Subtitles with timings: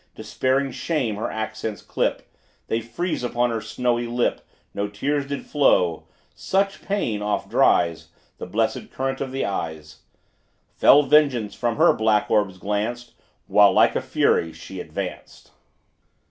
[0.15, 2.27] Despairing shame her accents clip;
[2.69, 4.41] They freeze upon her snowy lip.
[4.73, 8.07] No tears did flow; such pain oft dries
[8.39, 9.99] The blessed current of the eyes:
[10.73, 13.13] Fell vengeance from her black orbs glanced,
[13.45, 15.51] While like a fury, she advanced.